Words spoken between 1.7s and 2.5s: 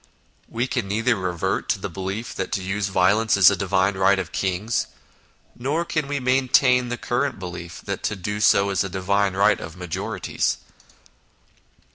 the belief